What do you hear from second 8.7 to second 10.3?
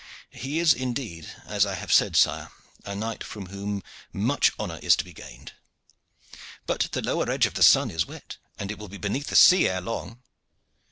it will be beneath the sea ere long."